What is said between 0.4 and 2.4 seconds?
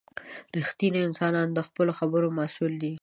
•رښتینی انسان د خپلو خبرو